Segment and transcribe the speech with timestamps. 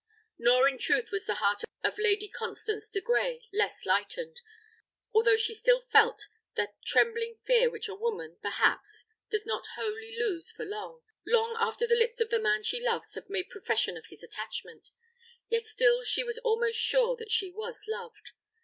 [0.39, 4.41] Nor in truth was the heart of Lady Constancy de Grey less lightened,
[5.13, 10.51] although she still felt that trembling fear which a woman, perhaps, does not wholly lose
[10.51, 14.07] for long, long after the lips of the man she loves have made profession of
[14.07, 14.89] his attachment;
[15.49, 18.31] yet still she was almost sure that she was loved.